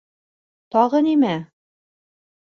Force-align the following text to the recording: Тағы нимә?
Тағы 0.75 1.03
нимә? 1.09 1.35